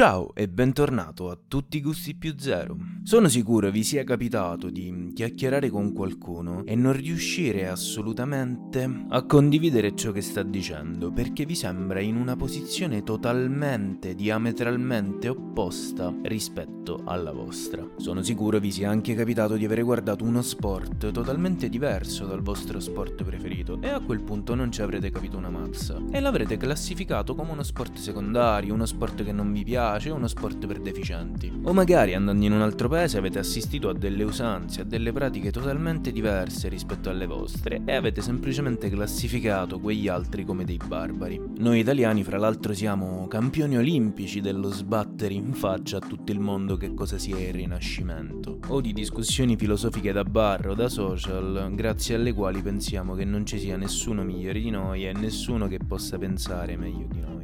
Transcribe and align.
Ciao 0.00 0.34
e 0.34 0.48
bentornato 0.48 1.28
a 1.28 1.36
Tutti 1.46 1.76
i 1.76 1.82
Gusti 1.82 2.14
più 2.14 2.32
Zero. 2.38 2.74
Sono 3.02 3.28
sicuro 3.28 3.70
vi 3.70 3.84
sia 3.84 4.02
capitato 4.02 4.70
di 4.70 5.12
chiacchierare 5.14 5.68
con 5.68 5.92
qualcuno 5.92 6.64
e 6.64 6.74
non 6.74 6.94
riuscire 6.94 7.68
assolutamente 7.68 8.88
a 9.10 9.26
condividere 9.26 9.94
ciò 9.94 10.10
che 10.10 10.22
sta 10.22 10.42
dicendo 10.42 11.12
perché 11.12 11.44
vi 11.44 11.54
sembra 11.54 12.00
in 12.00 12.16
una 12.16 12.34
posizione 12.34 13.02
totalmente, 13.02 14.14
diametralmente 14.14 15.28
opposta 15.28 16.14
rispetto 16.22 17.02
alla 17.04 17.32
vostra. 17.32 17.86
Sono 17.98 18.22
sicuro 18.22 18.58
vi 18.58 18.72
sia 18.72 18.88
anche 18.88 19.14
capitato 19.14 19.56
di 19.56 19.66
avere 19.66 19.82
guardato 19.82 20.24
uno 20.24 20.40
sport 20.40 21.10
totalmente 21.10 21.68
diverso 21.68 22.24
dal 22.24 22.40
vostro 22.40 22.80
sport 22.80 23.22
preferito 23.22 23.78
e 23.82 23.90
a 23.90 24.00
quel 24.00 24.22
punto 24.22 24.54
non 24.54 24.72
ci 24.72 24.80
avrete 24.80 25.10
capito 25.10 25.36
una 25.36 25.50
mazza 25.50 26.00
e 26.10 26.20
l'avrete 26.20 26.56
classificato 26.56 27.34
come 27.34 27.50
uno 27.50 27.62
sport 27.62 27.96
secondario, 27.98 28.72
uno 28.72 28.86
sport 28.86 29.24
che 29.24 29.32
non 29.32 29.52
vi 29.52 29.62
piace 29.62 29.88
piace 29.90 30.10
uno 30.10 30.28
sport 30.28 30.66
per 30.66 30.80
deficienti. 30.80 31.52
O 31.64 31.72
magari 31.72 32.14
andando 32.14 32.44
in 32.44 32.52
un 32.52 32.60
altro 32.60 32.88
paese 32.88 33.18
avete 33.18 33.40
assistito 33.40 33.88
a 33.88 33.92
delle 33.92 34.22
usanze, 34.22 34.82
a 34.82 34.84
delle 34.84 35.10
pratiche 35.10 35.50
totalmente 35.50 36.12
diverse 36.12 36.68
rispetto 36.68 37.10
alle 37.10 37.26
vostre 37.26 37.82
e 37.84 37.94
avete 37.94 38.20
semplicemente 38.20 38.88
classificato 38.88 39.80
quegli 39.80 40.06
altri 40.06 40.44
come 40.44 40.64
dei 40.64 40.78
barbari. 40.84 41.40
Noi 41.58 41.80
italiani 41.80 42.22
fra 42.22 42.38
l'altro 42.38 42.72
siamo 42.72 43.26
campioni 43.26 43.76
olimpici 43.76 44.40
dello 44.40 44.70
sbattere 44.70 45.34
in 45.34 45.54
faccia 45.54 45.96
a 45.96 46.00
tutto 46.00 46.30
il 46.30 46.38
mondo 46.38 46.76
che 46.76 46.94
cosa 46.94 47.18
sia 47.18 47.38
il 47.40 47.52
rinascimento. 47.52 48.60
O 48.68 48.80
di 48.80 48.92
discussioni 48.92 49.56
filosofiche 49.56 50.12
da 50.12 50.22
bar 50.22 50.68
o 50.68 50.74
da 50.74 50.88
social, 50.88 51.72
grazie 51.74 52.14
alle 52.14 52.32
quali 52.32 52.62
pensiamo 52.62 53.14
che 53.14 53.24
non 53.24 53.44
ci 53.44 53.58
sia 53.58 53.76
nessuno 53.76 54.22
migliore 54.22 54.60
di 54.60 54.70
noi 54.70 55.06
e 55.08 55.12
nessuno 55.12 55.66
che 55.66 55.78
possa 55.84 56.16
pensare 56.16 56.76
meglio 56.76 57.08
di 57.10 57.20
noi. 57.20 57.39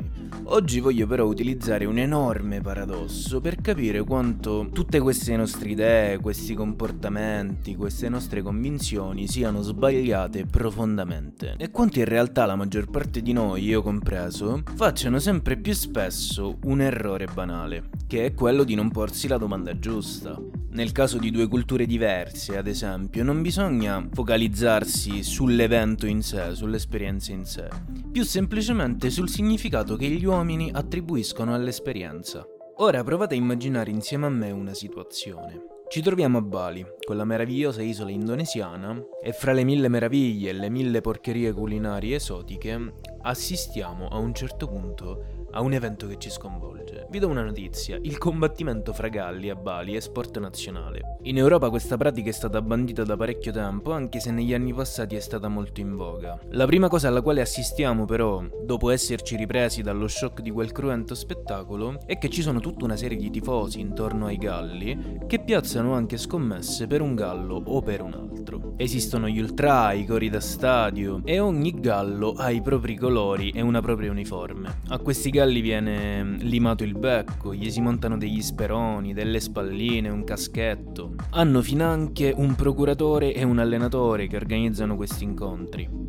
Oggi 0.48 0.78
voglio 0.78 1.08
però 1.08 1.26
utilizzare 1.26 1.86
un 1.86 1.98
enorme 1.98 2.60
paradosso 2.60 3.40
per 3.40 3.60
capire 3.60 4.04
quanto 4.04 4.68
tutte 4.72 5.00
queste 5.00 5.36
nostre 5.36 5.70
idee, 5.70 6.20
questi 6.20 6.54
comportamenti, 6.54 7.74
queste 7.74 8.08
nostre 8.08 8.42
convinzioni 8.42 9.26
siano 9.26 9.62
sbagliate 9.62 10.46
profondamente 10.46 11.56
e 11.58 11.72
quanto 11.72 11.98
in 11.98 12.04
realtà 12.04 12.46
la 12.46 12.54
maggior 12.54 12.88
parte 12.88 13.22
di 13.22 13.32
noi, 13.32 13.64
io 13.64 13.82
compreso, 13.82 14.62
facciano 14.76 15.18
sempre 15.18 15.56
più 15.56 15.72
spesso 15.72 16.58
un 16.62 16.80
errore 16.80 17.26
banale, 17.26 17.88
che 18.06 18.26
è 18.26 18.32
quello 18.32 18.62
di 18.62 18.76
non 18.76 18.92
porsi 18.92 19.26
la 19.26 19.38
domanda 19.38 19.76
giusta. 19.76 20.40
Nel 20.76 20.92
caso 20.92 21.16
di 21.16 21.30
due 21.30 21.48
culture 21.48 21.86
diverse, 21.86 22.58
ad 22.58 22.66
esempio, 22.66 23.24
non 23.24 23.40
bisogna 23.40 24.06
focalizzarsi 24.12 25.22
sull'evento 25.22 26.04
in 26.04 26.20
sé, 26.20 26.54
sull'esperienza 26.54 27.32
in 27.32 27.46
sé, 27.46 27.66
più 28.12 28.24
semplicemente 28.24 29.08
sul 29.08 29.30
significato 29.30 29.96
che 29.96 30.06
gli 30.06 30.26
uomini 30.26 30.70
attribuiscono 30.70 31.54
all'esperienza. 31.54 32.46
Ora 32.76 33.02
provate 33.02 33.32
a 33.32 33.38
immaginare 33.38 33.90
insieme 33.90 34.26
a 34.26 34.28
me 34.28 34.50
una 34.50 34.74
situazione. 34.74 35.62
Ci 35.88 36.02
troviamo 36.02 36.36
a 36.36 36.42
Bali, 36.42 36.84
quella 37.06 37.24
meravigliosa 37.24 37.80
isola 37.80 38.10
indonesiana, 38.10 39.02
e 39.24 39.32
fra 39.32 39.52
le 39.52 39.64
mille 39.64 39.88
meraviglie 39.88 40.50
e 40.50 40.52
le 40.52 40.68
mille 40.68 41.00
porcherie 41.00 41.54
culinarie 41.54 42.16
esotiche, 42.16 42.92
assistiamo 43.22 44.08
a 44.08 44.18
un 44.18 44.34
certo 44.34 44.66
punto 44.66 45.35
a 45.56 45.62
un 45.62 45.72
evento 45.72 46.06
che 46.06 46.18
ci 46.18 46.28
sconvolge. 46.28 47.06
Vi 47.08 47.18
do 47.18 47.28
una 47.28 47.42
notizia, 47.42 47.98
il 48.02 48.18
combattimento 48.18 48.92
fra 48.92 49.08
galli 49.08 49.48
a 49.48 49.54
Bali 49.54 49.94
è 49.94 50.00
sport 50.00 50.38
nazionale. 50.38 51.16
In 51.22 51.38
Europa 51.38 51.70
questa 51.70 51.96
pratica 51.96 52.28
è 52.28 52.32
stata 52.32 52.60
bandita 52.60 53.04
da 53.04 53.16
parecchio 53.16 53.52
tempo, 53.52 53.92
anche 53.92 54.20
se 54.20 54.30
negli 54.30 54.52
anni 54.52 54.74
passati 54.74 55.16
è 55.16 55.20
stata 55.20 55.48
molto 55.48 55.80
in 55.80 55.96
voga. 55.96 56.38
La 56.50 56.66
prima 56.66 56.88
cosa 56.88 57.08
alla 57.08 57.22
quale 57.22 57.40
assistiamo 57.40 58.04
però, 58.04 58.44
dopo 58.64 58.90
esserci 58.90 59.34
ripresi 59.36 59.80
dallo 59.80 60.08
shock 60.08 60.42
di 60.42 60.50
quel 60.50 60.72
cruento 60.72 61.14
spettacolo, 61.14 62.00
è 62.04 62.18
che 62.18 62.28
ci 62.28 62.42
sono 62.42 62.60
tutta 62.60 62.84
una 62.84 62.96
serie 62.96 63.16
di 63.16 63.30
tifosi 63.30 63.80
intorno 63.80 64.26
ai 64.26 64.36
galli 64.36 65.20
che 65.26 65.42
piazzano 65.42 65.94
anche 65.94 66.18
scommesse 66.18 66.86
per 66.86 67.00
un 67.00 67.14
gallo 67.14 67.62
o 67.64 67.80
per 67.80 68.02
un 68.02 68.12
altro. 68.12 68.74
Esistono 68.76 69.26
gli 69.26 69.40
ultra, 69.40 69.92
i 69.92 70.04
cori 70.04 70.28
da 70.28 70.40
stadio 70.40 71.22
e 71.24 71.40
ogni 71.40 71.80
gallo 71.80 72.34
ha 72.36 72.50
i 72.50 72.60
propri 72.60 72.94
colori 72.96 73.50
e 73.50 73.62
una 73.62 73.80
propria 73.80 74.10
uniforme. 74.10 74.80
A 74.88 74.98
questi 74.98 75.30
galli 75.30 75.44
gli 75.48 75.62
viene 75.62 76.22
mm, 76.22 76.36
limato 76.40 76.84
il 76.84 76.96
becco, 76.96 77.54
gli 77.54 77.70
si 77.70 77.80
montano 77.80 78.16
degli 78.16 78.40
speroni, 78.40 79.14
delle 79.14 79.40
spalline, 79.40 80.08
un 80.08 80.24
caschetto. 80.24 81.14
Hanno 81.30 81.62
finanche 81.62 82.32
un 82.36 82.54
procuratore 82.54 83.34
e 83.34 83.42
un 83.42 83.58
allenatore 83.58 84.26
che 84.26 84.36
organizzano 84.36 84.96
questi 84.96 85.24
incontri. 85.24 86.05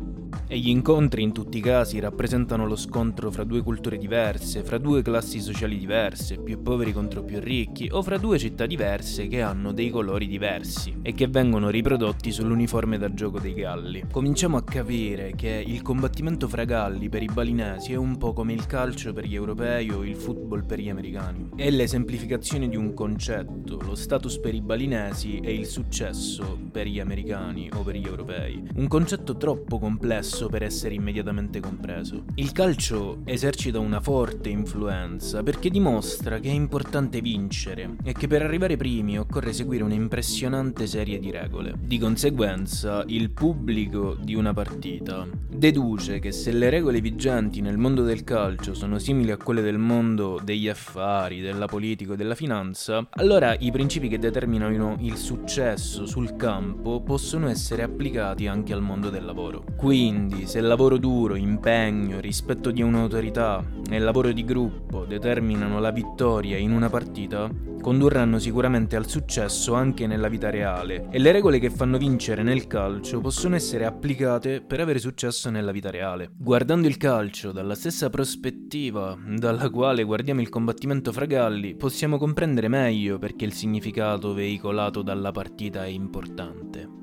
E 0.50 0.58
gli 0.58 0.70
incontri 0.70 1.22
in 1.22 1.32
tutti 1.32 1.58
i 1.58 1.60
casi 1.60 2.00
rappresentano 2.00 2.66
lo 2.66 2.74
scontro 2.74 3.30
fra 3.30 3.44
due 3.44 3.60
culture 3.60 3.98
diverse, 3.98 4.62
fra 4.62 4.78
due 4.78 5.02
classi 5.02 5.40
sociali 5.40 5.76
diverse, 5.76 6.38
più 6.38 6.62
poveri 6.62 6.94
contro 6.94 7.22
più 7.22 7.38
ricchi, 7.38 7.90
o 7.92 8.00
fra 8.00 8.16
due 8.16 8.38
città 8.38 8.64
diverse 8.64 9.26
che 9.26 9.42
hanno 9.42 9.72
dei 9.72 9.90
colori 9.90 10.26
diversi 10.26 10.96
e 11.02 11.12
che 11.12 11.28
vengono 11.28 11.68
riprodotti 11.68 12.32
sull'uniforme 12.32 12.96
da 12.96 13.12
gioco 13.12 13.38
dei 13.38 13.52
galli. 13.52 14.04
Cominciamo 14.10 14.56
a 14.56 14.62
capire 14.62 15.34
che 15.36 15.62
il 15.66 15.82
combattimento 15.82 16.48
fra 16.48 16.64
galli 16.64 17.10
per 17.10 17.22
i 17.22 17.28
balinesi 17.30 17.92
è 17.92 17.96
un 17.96 18.16
po' 18.16 18.32
come 18.32 18.54
il 18.54 18.64
calcio 18.64 19.12
per 19.12 19.26
gli 19.26 19.34
europei 19.34 19.90
o 19.90 20.02
il 20.02 20.16
football 20.16 20.64
per 20.64 20.80
gli 20.80 20.88
americani. 20.88 21.50
È 21.56 21.68
l'esemplificazione 21.68 22.70
di 22.70 22.76
un 22.76 22.94
concetto, 22.94 23.78
lo 23.82 23.94
status 23.94 24.38
per 24.38 24.54
i 24.54 24.62
balinesi 24.62 25.40
e 25.40 25.52
il 25.52 25.66
successo 25.66 26.58
per 26.72 26.86
gli 26.86 27.00
americani 27.00 27.68
o 27.74 27.82
per 27.82 27.96
gli 27.96 28.06
europei. 28.06 28.62
Un 28.76 28.88
concetto 28.88 29.36
troppo 29.36 29.78
complesso 29.78 30.36
complesso 30.38 30.48
per 30.48 30.62
essere 30.62 30.94
immediatamente 30.94 31.60
compreso. 31.60 32.24
Il 32.36 32.52
calcio 32.52 33.18
esercita 33.24 33.80
una 33.80 34.00
forte 34.00 34.48
influenza 34.48 35.42
perché 35.42 35.68
dimostra 35.70 36.38
che 36.38 36.48
è 36.48 36.52
importante 36.52 37.20
vincere 37.20 37.96
e 38.04 38.12
che 38.12 38.28
per 38.28 38.42
arrivare 38.42 38.76
primi 38.76 39.18
occorre 39.18 39.52
seguire 39.52 39.82
un'impressionante 39.82 40.86
serie 40.86 41.18
di 41.18 41.30
regole. 41.30 41.74
Di 41.78 41.98
conseguenza, 41.98 43.02
il 43.08 43.30
pubblico 43.30 44.16
di 44.20 44.34
una 44.34 44.52
partita 44.52 45.26
deduce 45.48 46.20
che 46.20 46.30
se 46.30 46.52
le 46.52 46.70
regole 46.70 47.00
vigenti 47.00 47.60
nel 47.60 47.78
mondo 47.78 48.02
del 48.02 48.22
calcio 48.22 48.74
sono 48.74 48.98
simili 48.98 49.32
a 49.32 49.36
quelle 49.36 49.62
del 49.62 49.78
mondo 49.78 50.40
degli 50.42 50.68
affari, 50.68 51.40
della 51.40 51.66
politica 51.66 52.12
e 52.12 52.16
della 52.16 52.34
finanza, 52.34 53.06
allora 53.10 53.56
i 53.58 53.70
principi 53.72 54.08
che 54.08 54.18
determinano 54.18 54.96
il 55.00 55.16
successo 55.16 56.06
sul 56.06 56.36
campo 56.36 57.00
possono 57.00 57.48
essere 57.48 57.82
applicati 57.82 58.46
anche 58.46 58.72
al 58.72 58.82
mondo 58.82 59.10
del 59.10 59.24
lavoro. 59.24 59.64
Quindi 59.76 60.27
quindi, 60.28 60.46
se 60.46 60.60
lavoro 60.60 60.98
duro, 60.98 61.36
impegno, 61.36 62.20
rispetto 62.20 62.70
di 62.70 62.82
un'autorità 62.82 63.64
e 63.88 63.98
lavoro 63.98 64.30
di 64.30 64.44
gruppo 64.44 65.06
determinano 65.06 65.80
la 65.80 65.90
vittoria 65.90 66.58
in 66.58 66.70
una 66.72 66.90
partita, 66.90 67.50
condurranno 67.80 68.38
sicuramente 68.38 68.96
al 68.96 69.08
successo 69.08 69.72
anche 69.72 70.06
nella 70.06 70.28
vita 70.28 70.50
reale 70.50 71.08
e 71.10 71.18
le 71.18 71.32
regole 71.32 71.58
che 71.58 71.70
fanno 71.70 71.96
vincere 71.96 72.42
nel 72.42 72.66
calcio 72.66 73.20
possono 73.20 73.54
essere 73.54 73.86
applicate 73.86 74.60
per 74.60 74.80
avere 74.80 74.98
successo 74.98 75.48
nella 75.48 75.72
vita 75.72 75.90
reale. 75.90 76.30
Guardando 76.36 76.88
il 76.88 76.98
calcio 76.98 77.50
dalla 77.50 77.74
stessa 77.74 78.10
prospettiva 78.10 79.16
dalla 79.36 79.70
quale 79.70 80.02
guardiamo 80.02 80.42
il 80.42 80.50
combattimento 80.50 81.10
fra 81.10 81.24
galli, 81.24 81.74
possiamo 81.74 82.18
comprendere 82.18 82.68
meglio 82.68 83.18
perché 83.18 83.46
il 83.46 83.54
significato 83.54 84.34
veicolato 84.34 85.00
dalla 85.00 85.30
partita 85.30 85.84
è 85.84 85.88
importante. 85.88 86.97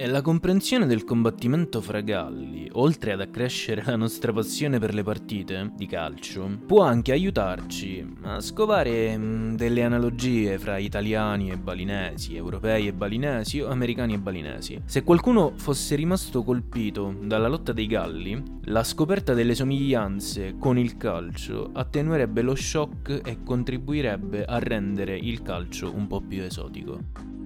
E 0.00 0.06
la 0.06 0.22
comprensione 0.22 0.86
del 0.86 1.02
combattimento 1.02 1.80
fra 1.80 2.00
galli, 2.02 2.68
oltre 2.74 3.10
ad 3.10 3.20
accrescere 3.20 3.82
la 3.84 3.96
nostra 3.96 4.32
passione 4.32 4.78
per 4.78 4.94
le 4.94 5.02
partite 5.02 5.72
di 5.74 5.86
calcio, 5.86 6.48
può 6.64 6.82
anche 6.82 7.10
aiutarci 7.10 8.14
a 8.22 8.38
scovare 8.38 9.18
mm, 9.18 9.56
delle 9.56 9.82
analogie 9.82 10.56
fra 10.56 10.78
italiani 10.78 11.50
e 11.50 11.58
balinesi, 11.58 12.36
europei 12.36 12.86
e 12.86 12.92
balinesi 12.92 13.58
o 13.58 13.70
americani 13.70 14.14
e 14.14 14.18
balinesi. 14.18 14.80
Se 14.84 15.02
qualcuno 15.02 15.54
fosse 15.56 15.96
rimasto 15.96 16.44
colpito 16.44 17.12
dalla 17.20 17.48
lotta 17.48 17.72
dei 17.72 17.88
galli, 17.88 18.40
la 18.66 18.84
scoperta 18.84 19.34
delle 19.34 19.56
somiglianze 19.56 20.54
con 20.60 20.78
il 20.78 20.96
calcio 20.96 21.70
attenuerebbe 21.72 22.42
lo 22.42 22.54
shock 22.54 23.22
e 23.24 23.42
contribuirebbe 23.42 24.44
a 24.44 24.60
rendere 24.60 25.16
il 25.16 25.42
calcio 25.42 25.92
un 25.92 26.06
po' 26.06 26.20
più 26.20 26.42
esotico. 26.42 27.37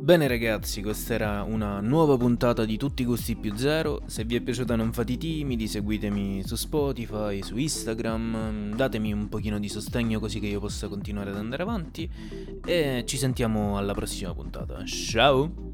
Bene 0.00 0.26
ragazzi, 0.26 0.82
questa 0.82 1.12
era 1.12 1.42
una 1.42 1.80
nuova 1.80 2.16
puntata 2.16 2.64
di 2.64 2.78
Tutti 2.78 3.02
i 3.02 3.04
Gusti 3.04 3.36
più 3.36 3.54
Zero. 3.54 4.00
Se 4.06 4.24
vi 4.24 4.34
è 4.34 4.40
piaciuta 4.40 4.74
non 4.74 4.92
fate 4.92 5.12
i 5.12 5.18
timidi, 5.18 5.68
seguitemi 5.68 6.42
su 6.44 6.56
Spotify, 6.56 7.42
su 7.42 7.56
Instagram, 7.56 8.74
datemi 8.74 9.12
un 9.12 9.28
pochino 9.28 9.58
di 9.60 9.68
sostegno 9.68 10.18
così 10.18 10.40
che 10.40 10.46
io 10.46 10.58
possa 10.58 10.88
continuare 10.88 11.30
ad 11.30 11.36
andare 11.36 11.62
avanti 11.62 12.10
e 12.64 13.04
ci 13.06 13.18
sentiamo 13.18 13.76
alla 13.76 13.92
prossima 13.92 14.32
puntata. 14.32 14.82
Ciao! 14.84 15.69